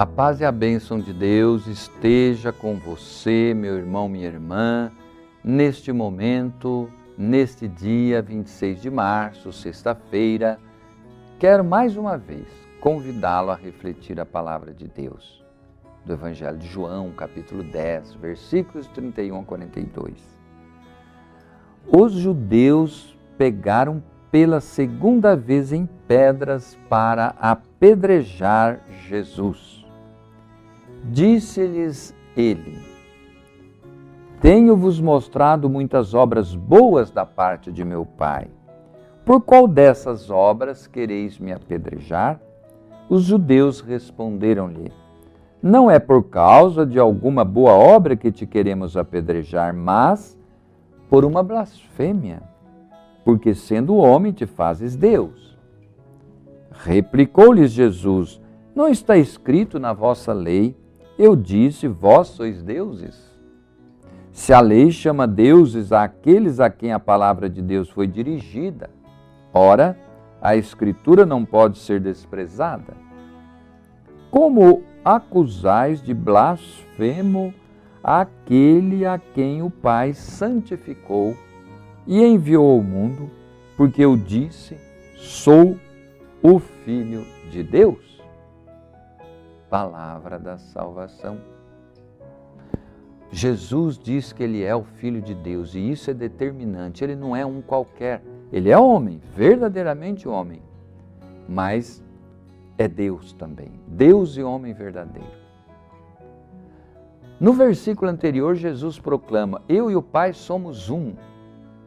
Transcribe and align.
A 0.00 0.06
paz 0.06 0.40
e 0.40 0.46
a 0.46 0.50
bênção 0.50 0.98
de 0.98 1.12
Deus 1.12 1.66
esteja 1.66 2.50
com 2.50 2.78
você, 2.78 3.52
meu 3.54 3.76
irmão, 3.76 4.08
minha 4.08 4.28
irmã, 4.28 4.90
neste 5.44 5.92
momento, 5.92 6.88
neste 7.18 7.68
dia 7.68 8.22
26 8.22 8.80
de 8.80 8.90
março, 8.90 9.52
sexta-feira. 9.52 10.58
Quero 11.38 11.62
mais 11.62 11.98
uma 11.98 12.16
vez 12.16 12.46
convidá-lo 12.80 13.50
a 13.50 13.54
refletir 13.54 14.18
a 14.18 14.24
palavra 14.24 14.72
de 14.72 14.88
Deus, 14.88 15.44
do 16.06 16.14
Evangelho 16.14 16.56
de 16.56 16.66
João, 16.66 17.10
capítulo 17.10 17.62
10, 17.62 18.14
versículos 18.14 18.86
31 18.86 19.40
a 19.40 19.44
42. 19.44 20.14
Os 21.86 22.12
judeus 22.12 23.14
pegaram 23.36 24.02
pela 24.30 24.62
segunda 24.62 25.36
vez 25.36 25.74
em 25.74 25.84
pedras 26.08 26.78
para 26.88 27.34
apedrejar 27.38 28.80
Jesus. 29.06 29.79
Disse-lhes 31.04 32.14
ele: 32.36 32.78
Tenho-vos 34.40 35.00
mostrado 35.00 35.68
muitas 35.68 36.14
obras 36.14 36.54
boas 36.54 37.10
da 37.10 37.24
parte 37.24 37.72
de 37.72 37.84
meu 37.84 38.04
Pai. 38.04 38.48
Por 39.24 39.40
qual 39.40 39.66
dessas 39.66 40.30
obras 40.30 40.86
quereis 40.86 41.38
me 41.38 41.52
apedrejar? 41.52 42.40
Os 43.08 43.22
judeus 43.22 43.80
responderam-lhe: 43.80 44.92
Não 45.62 45.90
é 45.90 45.98
por 45.98 46.24
causa 46.24 46.84
de 46.84 46.98
alguma 46.98 47.44
boa 47.44 47.72
obra 47.72 48.14
que 48.14 48.30
te 48.30 48.46
queremos 48.46 48.96
apedrejar, 48.96 49.74
mas 49.74 50.38
por 51.08 51.24
uma 51.24 51.42
blasfêmia, 51.42 52.42
porque 53.24 53.54
sendo 53.54 53.96
homem 53.96 54.32
te 54.32 54.46
fazes 54.46 54.96
Deus. 54.96 55.58
Replicou-lhes 56.70 57.72
Jesus: 57.72 58.40
Não 58.74 58.88
está 58.88 59.16
escrito 59.16 59.78
na 59.78 59.92
vossa 59.92 60.32
lei 60.32 60.76
eu 61.20 61.36
disse: 61.36 61.86
Vós 61.86 62.28
sois 62.28 62.62
deuses. 62.62 63.30
Se 64.32 64.54
a 64.54 64.60
lei 64.60 64.90
chama 64.90 65.26
deuses 65.26 65.92
àqueles 65.92 66.58
a 66.58 66.70
quem 66.70 66.92
a 66.92 66.98
palavra 66.98 67.50
de 67.50 67.60
Deus 67.60 67.90
foi 67.90 68.06
dirigida, 68.06 68.88
ora, 69.52 69.98
a 70.40 70.56
Escritura 70.56 71.26
não 71.26 71.44
pode 71.44 71.76
ser 71.78 72.00
desprezada. 72.00 72.94
Como 74.30 74.82
acusais 75.04 76.00
de 76.00 76.14
blasfemo 76.14 77.52
aquele 78.02 79.04
a 79.04 79.18
quem 79.18 79.62
o 79.62 79.68
Pai 79.68 80.14
santificou 80.14 81.36
e 82.06 82.24
enviou 82.24 82.70
ao 82.70 82.82
mundo, 82.82 83.30
porque 83.76 84.02
eu 84.02 84.16
disse: 84.16 84.74
sou 85.16 85.76
o 86.42 86.58
Filho 86.58 87.26
de 87.50 87.62
Deus? 87.62 88.19
Palavra 89.70 90.38
da 90.38 90.58
salvação. 90.58 91.38
Jesus 93.30 93.96
diz 93.96 94.32
que 94.32 94.42
ele 94.42 94.62
é 94.64 94.74
o 94.74 94.82
Filho 94.82 95.22
de 95.22 95.34
Deus 95.34 95.74
e 95.74 95.78
isso 95.90 96.10
é 96.10 96.14
determinante. 96.14 97.04
Ele 97.04 97.14
não 97.14 97.34
é 97.34 97.46
um 97.46 97.62
qualquer, 97.62 98.20
ele 98.52 98.68
é 98.68 98.76
homem, 98.76 99.22
verdadeiramente 99.34 100.28
homem, 100.28 100.60
mas 101.48 102.02
é 102.76 102.88
Deus 102.88 103.32
também, 103.32 103.70
Deus 103.86 104.36
e 104.36 104.42
homem 104.42 104.74
verdadeiro. 104.74 105.38
No 107.38 107.52
versículo 107.52 108.10
anterior, 108.10 108.56
Jesus 108.56 108.98
proclama: 108.98 109.62
Eu 109.68 109.90
e 109.90 109.96
o 109.96 110.02
Pai 110.02 110.32
somos 110.32 110.90
um. 110.90 111.14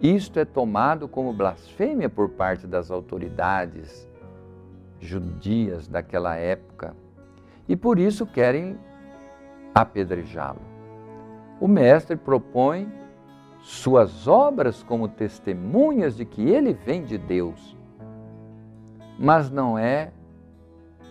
Isto 0.00 0.38
é 0.38 0.44
tomado 0.44 1.08
como 1.08 1.32
blasfêmia 1.32 2.08
por 2.08 2.30
parte 2.30 2.66
das 2.66 2.90
autoridades 2.90 4.06
judias 5.00 5.88
daquela 5.88 6.36
época 6.36 6.94
e 7.70 7.76
por 7.76 8.00
isso 8.00 8.26
querem 8.26 8.76
apedrejá-lo. 9.72 10.58
O 11.60 11.68
Mestre 11.68 12.16
propõe 12.16 12.92
suas 13.60 14.26
obras 14.26 14.82
como 14.82 15.06
testemunhas 15.06 16.16
de 16.16 16.24
que 16.24 16.50
ele 16.50 16.74
vem 16.74 17.04
de 17.04 17.16
Deus, 17.16 17.76
mas 19.16 19.52
não 19.52 19.78
é 19.78 20.10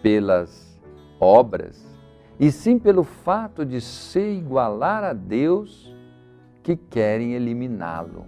pelas 0.03 0.77
obras, 1.17 1.81
e 2.37 2.51
sim 2.51 2.77
pelo 2.77 3.05
fato 3.05 3.63
de 3.65 3.79
se 3.79 4.19
igualar 4.19 5.01
a 5.05 5.13
Deus 5.13 5.95
que 6.61 6.75
querem 6.75 7.35
eliminá-lo. 7.35 8.25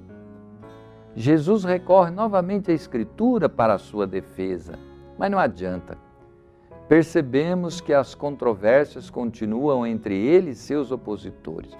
Jesus 1.14 1.66
recorre 1.66 2.12
novamente 2.12 2.72
à 2.72 2.74
Escritura 2.74 3.50
para 3.50 3.74
a 3.74 3.78
sua 3.78 4.08
defesa, 4.08 4.80
mas 5.18 5.30
não 5.30 5.38
adianta 5.38 5.98
percebemos 6.92 7.80
que 7.80 7.94
as 7.94 8.14
controvérsias 8.14 9.10
continuam 9.10 9.88
entre 9.88 10.14
ele 10.14 10.50
e 10.50 10.56
seus 10.56 10.92
opositores. 10.92 11.72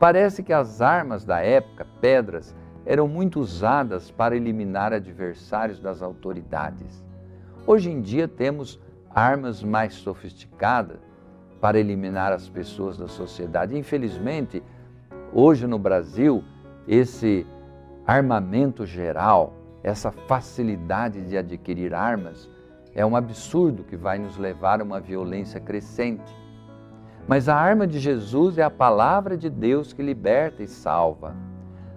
Parece 0.00 0.42
que 0.42 0.54
as 0.54 0.80
armas 0.80 1.22
da 1.22 1.38
época, 1.40 1.86
pedras, 2.00 2.56
eram 2.86 3.06
muito 3.06 3.40
usadas 3.40 4.10
para 4.10 4.34
eliminar 4.34 4.90
adversários 4.90 5.78
das 5.80 6.00
autoridades. 6.00 7.04
Hoje 7.66 7.90
em 7.90 8.00
dia 8.00 8.26
temos 8.26 8.80
armas 9.10 9.62
mais 9.62 9.92
sofisticadas 9.92 10.98
para 11.60 11.78
eliminar 11.78 12.32
as 12.32 12.48
pessoas 12.48 12.96
da 12.96 13.06
sociedade. 13.06 13.76
Infelizmente, 13.76 14.62
hoje 15.30 15.66
no 15.66 15.78
Brasil, 15.78 16.42
esse 16.88 17.46
armamento 18.06 18.86
geral, 18.86 19.52
essa 19.82 20.10
facilidade 20.10 21.20
de 21.20 21.36
adquirir 21.36 21.92
armas, 21.92 22.48
é 22.94 23.04
um 23.04 23.16
absurdo 23.16 23.82
que 23.82 23.96
vai 23.96 24.18
nos 24.18 24.36
levar 24.36 24.80
a 24.80 24.84
uma 24.84 25.00
violência 25.00 25.58
crescente. 25.58 26.32
Mas 27.26 27.48
a 27.48 27.56
arma 27.56 27.86
de 27.86 27.98
Jesus 27.98 28.58
é 28.58 28.62
a 28.62 28.70
palavra 28.70 29.36
de 29.36 29.50
Deus 29.50 29.92
que 29.92 30.02
liberta 30.02 30.62
e 30.62 30.68
salva. 30.68 31.34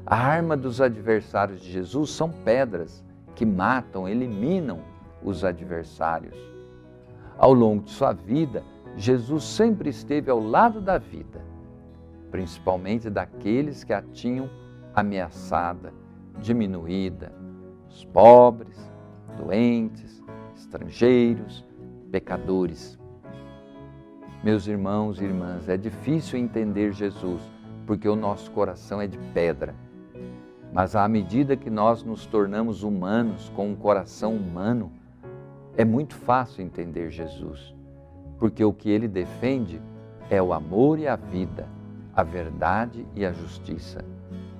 A 0.05 0.15
arma 0.15 0.55
dos 0.57 0.81
adversários 0.81 1.61
de 1.61 1.71
Jesus 1.71 2.11
são 2.11 2.31
pedras 2.31 3.03
que 3.35 3.45
matam, 3.45 4.07
eliminam 4.07 4.79
os 5.21 5.43
adversários. 5.43 6.35
Ao 7.37 7.53
longo 7.53 7.83
de 7.83 7.91
sua 7.91 8.13
vida, 8.13 8.63
Jesus 8.95 9.43
sempre 9.43 9.89
esteve 9.89 10.31
ao 10.31 10.39
lado 10.39 10.81
da 10.81 10.97
vida, 10.97 11.41
principalmente 12.31 13.09
daqueles 13.09 13.83
que 13.83 13.93
a 13.93 14.01
tinham 14.01 14.49
ameaçada, 14.95 15.93
diminuída, 16.39 17.31
os 17.87 18.03
pobres, 18.05 18.91
doentes, 19.37 20.16
estrangeiros, 20.67 21.63
pecadores. 22.11 22.99
Meus 24.43 24.67
irmãos 24.67 25.21
e 25.21 25.23
irmãs, 25.23 25.69
é 25.69 25.77
difícil 25.77 26.37
entender 26.37 26.91
Jesus 26.91 27.41
porque 27.85 28.07
o 28.07 28.17
nosso 28.17 28.51
coração 28.51 29.01
é 29.01 29.07
de 29.07 29.17
pedra. 29.33 29.73
Mas 30.73 30.93
à 30.93 31.07
medida 31.07 31.55
que 31.55 31.69
nós 31.69 32.03
nos 32.03 32.25
tornamos 32.25 32.83
humanos, 32.83 33.49
com 33.55 33.69
um 33.69 33.75
coração 33.75 34.35
humano, 34.35 34.91
é 35.77 35.85
muito 35.85 36.15
fácil 36.15 36.65
entender 36.65 37.11
Jesus, 37.11 37.73
porque 38.37 38.63
o 38.63 38.73
que 38.73 38.89
ele 38.89 39.07
defende 39.07 39.81
é 40.29 40.41
o 40.41 40.51
amor 40.51 40.99
e 40.99 41.07
a 41.07 41.15
vida, 41.15 41.65
a 42.13 42.23
verdade 42.23 43.07
e 43.15 43.25
a 43.25 43.31
justiça. 43.31 44.03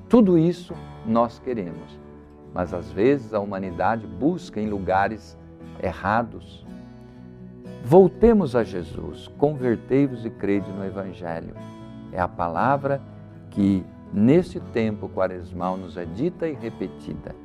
Tudo 0.08 0.38
isso 0.38 0.74
nós 1.06 1.38
queremos, 1.38 2.00
mas 2.54 2.74
às 2.74 2.90
vezes 2.94 3.34
a 3.34 3.42
humanidade 3.42 4.08
busca 4.08 4.62
em 4.62 4.70
lugares 4.70 5.38
errados. 5.82 6.66
Voltemos 7.84 8.56
a 8.56 8.64
Jesus, 8.64 9.28
convertei-vos 9.38 10.26
e 10.26 10.30
crede 10.30 10.70
no 10.72 10.84
Evangelho. 10.84 11.56
É 12.12 12.20
a 12.20 12.28
palavra 12.28 13.02
que 13.52 13.84
nesse 14.14 14.60
tempo 14.60 15.10
quaresmal 15.10 15.78
nos 15.78 15.98
é 15.98 16.06
dita 16.06 16.48
e 16.48 16.54
repetida. 16.54 17.36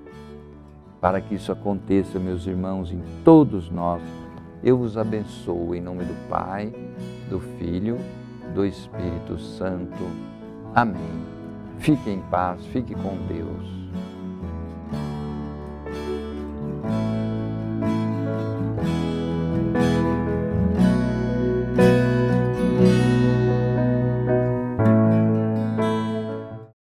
Para 1.00 1.20
que 1.20 1.34
isso 1.34 1.50
aconteça, 1.50 2.18
meus 2.18 2.46
irmãos, 2.46 2.92
em 2.92 3.02
todos 3.24 3.70
nós, 3.70 4.02
eu 4.62 4.78
vos 4.78 4.96
abençoo 4.96 5.74
em 5.74 5.80
nome 5.80 6.04
do 6.04 6.28
Pai, 6.28 6.72
do 7.28 7.40
Filho, 7.58 7.98
do 8.54 8.64
Espírito 8.64 9.38
Santo. 9.38 10.04
Amém. 10.74 11.26
Fique 11.78 12.10
em 12.10 12.20
paz, 12.20 12.64
fique 12.66 12.94
com 12.94 13.16
Deus. 13.26 13.82